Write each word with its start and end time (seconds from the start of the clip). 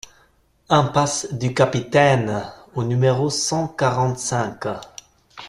Impasse 0.69 1.27
du 1.31 1.53
Capitaine 1.53 2.49
au 2.73 2.83
numéro 2.83 3.29
cent 3.29 3.67
quarante-cinq 3.67 4.65